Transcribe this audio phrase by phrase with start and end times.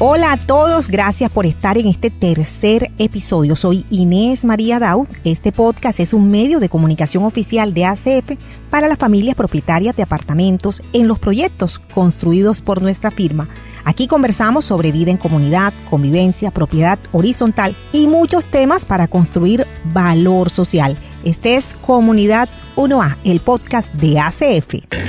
[0.00, 3.54] Hola a todos, gracias por estar en este tercer episodio.
[3.54, 5.06] Soy Inés María Dau.
[5.22, 8.32] Este podcast es un medio de comunicación oficial de ACF
[8.70, 13.48] para las familias propietarias de apartamentos en los proyectos construidos por nuestra firma.
[13.84, 20.50] Aquí conversamos sobre vida en comunidad, convivencia, propiedad horizontal y muchos temas para construir valor
[20.50, 20.96] social.
[21.22, 25.03] Este es Comunidad 1A, el podcast de ACF.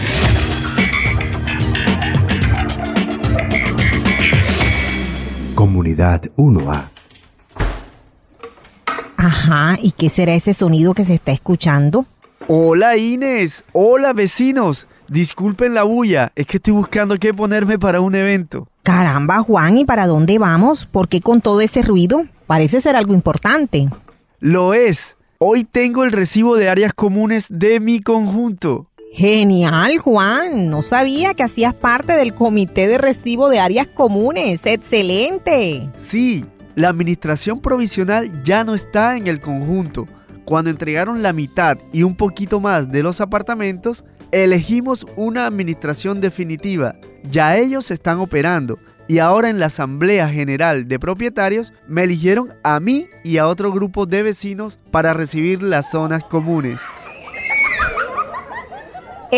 [5.65, 6.89] Comunidad 1A.
[9.17, 12.05] Ajá, ¿y qué será ese sonido que se está escuchando?
[12.47, 14.87] Hola Inés, hola vecinos.
[15.07, 18.67] Disculpen la bulla, es que estoy buscando qué ponerme para un evento.
[18.83, 20.85] Caramba, Juan, ¿y para dónde vamos?
[20.85, 22.27] ¿Por qué con todo ese ruido?
[22.45, 23.89] Parece ser algo importante.
[24.39, 25.17] Lo es.
[25.39, 28.85] Hoy tengo el recibo de áreas comunes de mi conjunto.
[29.15, 30.69] Genial, Juan.
[30.69, 34.65] No sabía que hacías parte del comité de recibo de áreas comunes.
[34.65, 35.89] Excelente.
[35.97, 36.43] Sí,
[36.75, 40.05] la administración provisional ya no está en el conjunto.
[40.43, 44.03] Cuando entregaron la mitad y un poquito más de los apartamentos,
[44.33, 46.95] elegimos una administración definitiva.
[47.31, 52.81] Ya ellos están operando y ahora en la Asamblea General de Propietarios me eligieron a
[52.81, 56.81] mí y a otro grupo de vecinos para recibir las zonas comunes.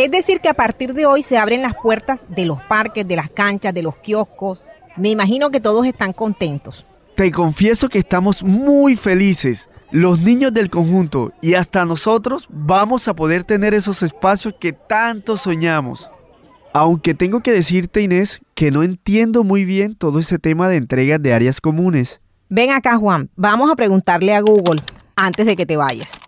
[0.04, 3.16] Es decir, que a partir de hoy se abren las puertas de los parques, de
[3.16, 4.64] las canchas, de los kioscos.
[4.96, 6.86] Me imagino que todos están contentos.
[7.16, 9.72] Te confieso que estamos muy felices.
[9.90, 15.36] Los niños del conjunto y hasta nosotros vamos a poder tener esos espacios que tanto
[15.36, 16.12] soñamos.
[16.74, 21.20] Aunque tengo que decirte, Inés, que no entiendo muy bien todo ese tema de entregas
[21.24, 22.22] de áreas comunes.
[22.50, 23.32] Ven acá, Juan.
[23.36, 24.80] Vamos a preguntarle a Google
[25.16, 26.22] antes de que te vayas.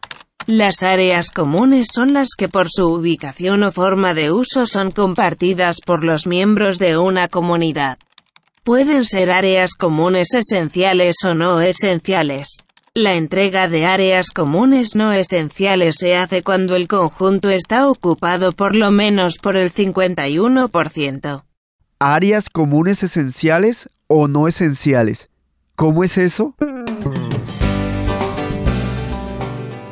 [0.47, 5.77] Las áreas comunes son las que por su ubicación o forma de uso son compartidas
[5.85, 7.97] por los miembros de una comunidad.
[8.63, 12.57] Pueden ser áreas comunes esenciales o no esenciales.
[12.95, 18.75] La entrega de áreas comunes no esenciales se hace cuando el conjunto está ocupado por
[18.75, 21.43] lo menos por el 51%.
[21.99, 25.29] ¿Áreas comunes esenciales o no esenciales?
[25.75, 26.55] ¿Cómo es eso?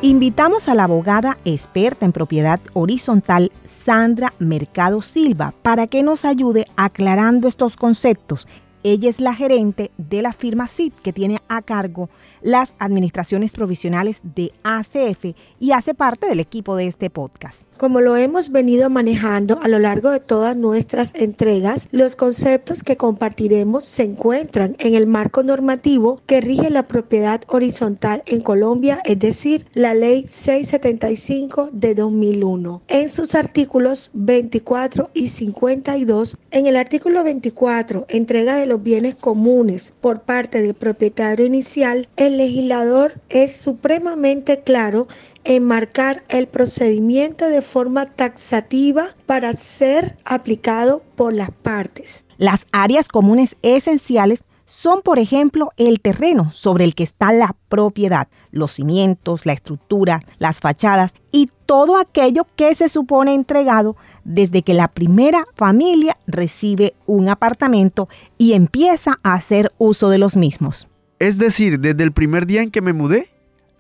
[0.08, 6.66] Invitamos a la abogada experta en propiedad horizontal Sandra Mercado Silva para que nos ayude
[6.78, 8.48] aclarando estos conceptos.
[8.90, 12.10] Ella es la gerente de la firma CIT que tiene a cargo
[12.42, 17.68] las administraciones provisionales de ACF y hace parte del equipo de este podcast.
[17.78, 22.96] Como lo hemos venido manejando a lo largo de todas nuestras entregas, los conceptos que
[22.96, 29.20] compartiremos se encuentran en el marco normativo que rige la propiedad horizontal en Colombia, es
[29.20, 32.82] decir, la ley 675 de 2001.
[32.88, 39.94] En sus artículos 24 y 52, en el artículo 24, entrega de los bienes comunes
[40.02, 45.08] por parte del propietario inicial, el legislador es supremamente claro
[45.44, 52.26] en marcar el procedimiento de forma taxativa para ser aplicado por las partes.
[52.38, 58.28] Las áreas comunes esenciales son, por ejemplo, el terreno sobre el que está la propiedad,
[58.52, 63.96] los cimientos, la estructura, las fachadas y todo aquello que se supone entregado
[64.28, 70.36] desde que la primera familia recibe un apartamento y empieza a hacer uso de los
[70.36, 70.88] mismos.
[71.18, 73.30] Es decir, desde el primer día en que me mudé,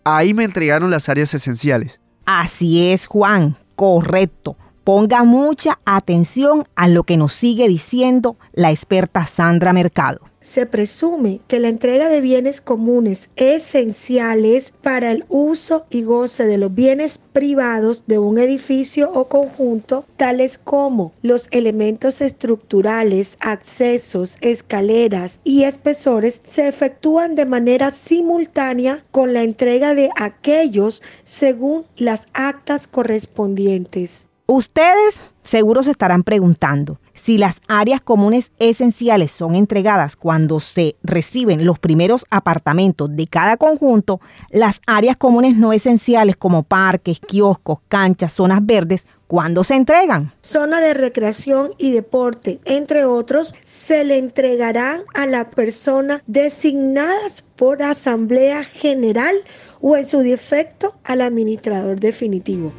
[0.03, 1.99] ahí me entregaron las áreas esenciales.
[2.25, 4.57] Así es, Juan, correcto.
[4.87, 11.41] Ponga mucha atención a lo que nos sigue diciendo la experta Sandra Mercado se presume
[11.49, 17.19] que la entrega de bienes comunes esenciales para el uso y goce de los bienes
[17.33, 26.39] privados de un edificio o conjunto, tales como los elementos estructurales, accesos, escaleras y espesores,
[26.45, 34.26] se efectúan de manera simultánea con la entrega de aquellos según las actas correspondientes.
[34.49, 41.65] Ustedes seguro se estarán preguntando si las áreas comunes esenciales son entregadas cuando se reciben
[41.65, 48.31] los primeros apartamentos de cada conjunto, las áreas comunes no esenciales como parques, kioscos, canchas,
[48.31, 50.31] zonas verdes, ¿cuándo se entregan?
[50.43, 57.83] Zona de recreación y deporte, entre otros, se le entregarán a la persona designadas por
[57.83, 59.35] Asamblea General
[59.81, 62.71] o en su defecto al administrador definitivo.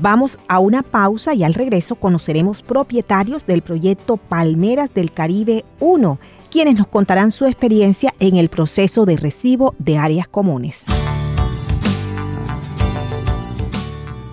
[0.00, 6.18] Vamos a una pausa y al regreso conoceremos propietarios del proyecto Palmeras del Caribe 1,
[6.50, 10.84] quienes nos contarán su experiencia en el proceso de recibo de áreas comunes.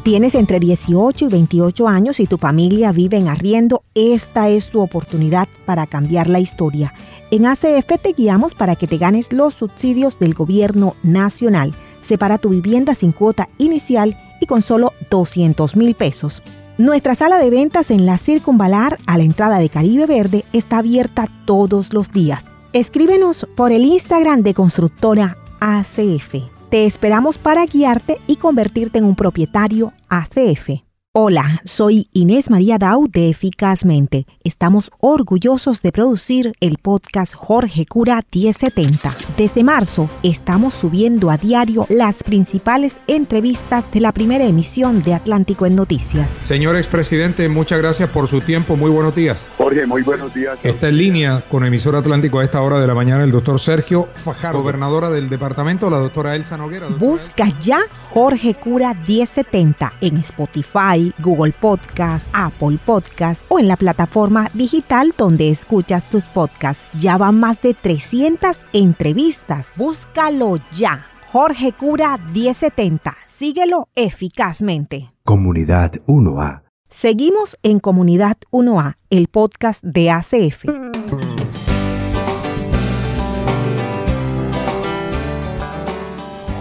[0.04, 4.80] Tienes entre 18 y 28 años y tu familia vive en arriendo, esta es tu
[4.80, 6.94] oportunidad para cambiar la historia.
[7.32, 11.74] En ACF te guiamos para que te ganes los subsidios del gobierno nacional.
[12.00, 16.42] Separa tu vivienda sin cuota inicial y con solo 200 mil pesos.
[16.78, 21.28] Nuestra sala de ventas en la Circunvalar a la entrada de Caribe Verde está abierta
[21.46, 22.46] todos los días.
[22.72, 26.36] Escríbenos por el Instagram de Constructora ACF.
[26.70, 30.89] Te esperamos para guiarte y convertirte en un propietario ACF.
[31.12, 34.28] Hola, soy Inés María Dau de Eficazmente.
[34.44, 39.12] Estamos orgullosos de producir el podcast Jorge Cura 1070.
[39.36, 45.66] Desde marzo estamos subiendo a diario las principales entrevistas de la primera emisión de Atlántico
[45.66, 46.32] en Noticias.
[46.32, 48.76] Señor expresidente, muchas gracias por su tiempo.
[48.76, 49.44] Muy buenos días.
[49.58, 50.60] Jorge, muy buenos días.
[50.62, 54.08] Está en línea con emisor Atlántico a esta hora de la mañana el doctor Sergio
[54.24, 56.86] Fajardo, gobernadora del departamento, la doctora Elsa Noguera.
[56.86, 57.80] Busca ya
[58.12, 65.50] Jorge Cura 1070 en Spotify Google Podcast, Apple Podcast o en la plataforma digital donde
[65.50, 66.86] escuchas tus podcasts.
[67.00, 69.68] Ya van más de 300 entrevistas.
[69.76, 71.06] Búscalo ya.
[71.32, 73.16] Jorge Cura 1070.
[73.26, 75.12] Síguelo eficazmente.
[75.24, 76.64] Comunidad 1A.
[76.90, 80.66] Seguimos en Comunidad 1A, el podcast de ACF.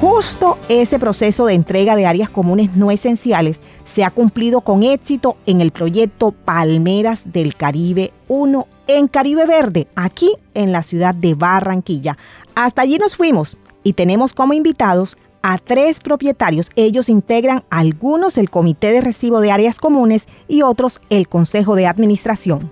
[0.01, 5.39] Justo ese proceso de entrega de áreas comunes no esenciales se ha cumplido con éxito
[5.47, 11.35] en el proyecto Palmeras del Caribe 1 en Caribe Verde, aquí en la ciudad de
[11.35, 12.19] Barranquilla.
[12.55, 16.69] Hasta allí nos fuimos y tenemos como invitados a tres propietarios.
[16.77, 21.87] Ellos integran algunos el Comité de Recibo de Áreas Comunes y otros el Consejo de
[21.87, 22.71] Administración.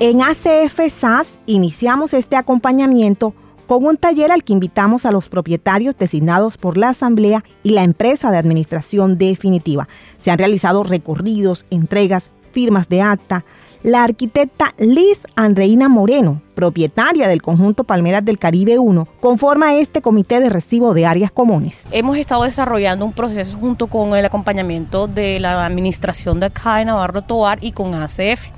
[0.00, 3.34] En ACF SAS iniciamos este acompañamiento
[3.68, 7.84] con un taller al que invitamos a los propietarios designados por la Asamblea y la
[7.84, 9.88] empresa de administración definitiva.
[10.16, 13.44] Se han realizado recorridos, entregas, firmas de acta.
[13.82, 20.40] La arquitecta Liz Andreina Moreno, propietaria del conjunto Palmeras del Caribe 1, conforma este comité
[20.40, 21.86] de recibo de áreas comunes.
[21.92, 27.22] Hemos estado desarrollando un proceso junto con el acompañamiento de la administración de CAE Navarro
[27.22, 28.48] Toar y con ACF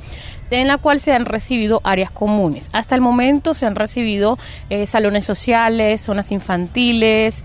[0.50, 2.68] en la cual se han recibido áreas comunes.
[2.72, 4.38] Hasta el momento se han recibido
[4.68, 7.42] eh, salones sociales, zonas infantiles,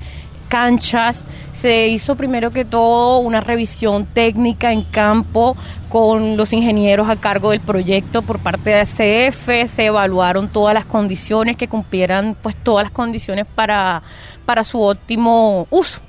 [0.48, 1.24] canchas.
[1.54, 5.56] Se hizo primero que todo una revisión técnica en campo
[5.90, 9.70] con los ingenieros a cargo del proyecto por parte de ACF.
[9.72, 14.04] Se evaluaron todas las condiciones que cumplieran pues todas las condiciones para,
[14.46, 16.00] para su óptimo uso.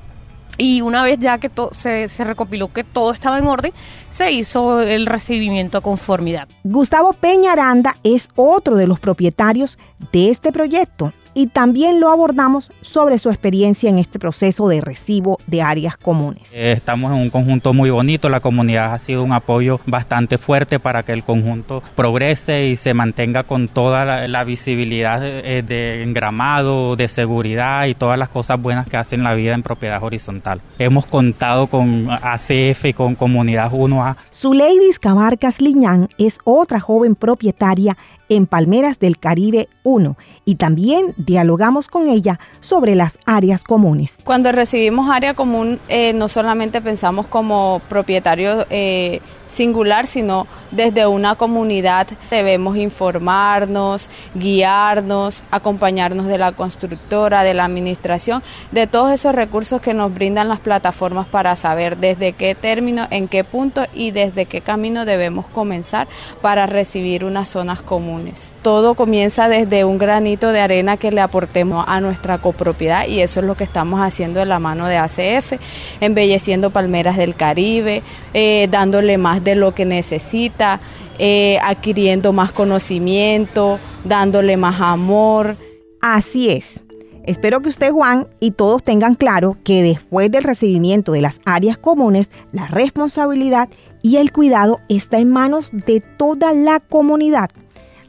[0.58, 3.72] Y una vez ya que se, se, recopiló que todo estaba en orden,
[4.10, 6.48] se hizo el recibimiento a conformidad.
[6.64, 9.78] Gustavo Peña Aranda es otro de los propietarios
[10.12, 15.38] de este proyecto y también lo abordamos sobre su experiencia en este proceso de recibo
[15.46, 16.50] de áreas comunes.
[16.54, 20.78] Eh, estamos en un conjunto muy bonito, la comunidad ha sido un apoyo bastante fuerte
[20.78, 26.96] para que el conjunto progrese y se mantenga con toda la, visibilidad de, de, engramado,
[26.96, 30.62] de seguridad y todas las cosas buenas que hacen la vida en propiedad horizontal.
[30.78, 34.16] Hemos contado con ACF y con Comunidad 1A.
[34.32, 41.88] Zuleidis Cabarcas Liñán es otra joven propietaria en Palmeras del Caribe 1 y también dialogamos
[41.88, 44.18] con ella sobre las áreas comunes.
[44.24, 51.36] Cuando recibimos área común, eh, no solamente pensamos como propietarios eh, singular, sino desde una
[51.36, 58.42] comunidad debemos informarnos, guiarnos, acompañarnos de la constructora, de la administración,
[58.72, 63.28] de todos esos recursos que nos brindan las plataformas para saber desde qué término, en
[63.28, 66.08] qué punto y desde qué camino debemos comenzar
[66.42, 68.52] para recibir unas zonas comunes.
[68.62, 73.40] Todo comienza desde un granito de arena que le aportemos a nuestra copropiedad y eso
[73.40, 75.54] es lo que estamos haciendo de la mano de ACF,
[76.00, 80.80] embelleciendo palmeras del Caribe, eh, dándole más de lo que necesita,
[81.18, 85.56] eh, adquiriendo más conocimiento, dándole más amor.
[86.00, 86.82] Así es.
[87.24, 91.76] Espero que usted, Juan, y todos tengan claro que después del recibimiento de las áreas
[91.76, 93.68] comunes, la responsabilidad
[94.00, 97.50] y el cuidado está en manos de toda la comunidad.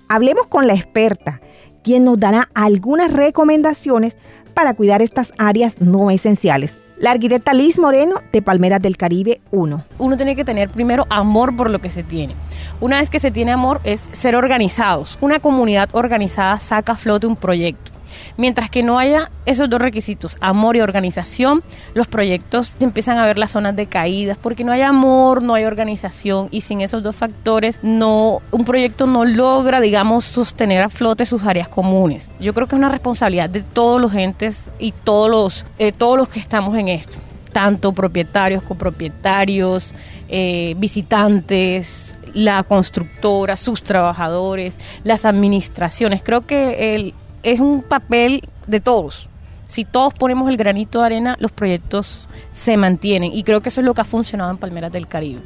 [0.08, 1.42] Hablemos con la experta,
[1.88, 4.17] quien nos dará algunas recomendaciones
[4.53, 6.77] para cuidar estas áreas no esenciales.
[6.98, 9.86] La arquitecta Liz Moreno de Palmeras del Caribe 1.
[9.98, 12.36] Uno tiene que tener primero amor por lo que se tiene.
[12.82, 15.17] Una vez que se tiene amor es ser organizados.
[15.22, 17.97] Una comunidad organizada saca a flote un proyecto.
[18.38, 23.38] Mientras que no haya esos dos requisitos, amor y organización, los proyectos empiezan a ver
[23.38, 27.16] las zonas de caídas, porque no hay amor, no hay organización y sin esos dos
[27.16, 32.30] factores no un proyecto no logra, digamos, sostener a flote sus áreas comunes.
[32.40, 36.18] Yo creo que es una responsabilidad de todos los entes y todos los eh, todos
[36.18, 37.18] los que estamos en esto,
[37.52, 39.94] tanto propietarios, copropietarios,
[40.30, 46.22] eh, visitantes, la constructora, sus trabajadores, las administraciones.
[46.24, 49.29] Creo que el, es un papel de todos.
[49.65, 53.34] Si todos ponemos el granito de arena, los proyectos se mantienen.
[53.34, 55.41] Y creo que eso es lo que ha funcionado en Palmeras del Caribe.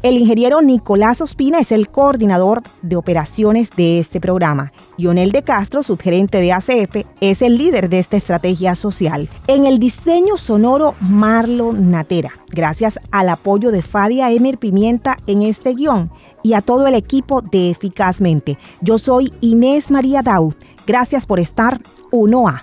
[0.00, 4.72] El ingeniero Nicolás Ospina es el coordinador de operaciones de este programa.
[4.96, 9.28] Ionel de Castro, subgerente de ACF, es el líder de esta estrategia social.
[9.48, 12.30] En el diseño sonoro, Marlo Natera.
[12.50, 16.12] Gracias al apoyo de Fadia Emer Pimienta en este guion
[16.44, 18.56] y a todo el equipo de Eficazmente.
[18.80, 20.54] Yo soy Inés María Daud.
[20.86, 21.80] Gracias por estar
[22.12, 22.62] 1A.